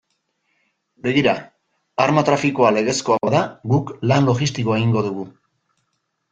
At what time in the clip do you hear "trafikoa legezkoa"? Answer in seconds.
2.31-3.19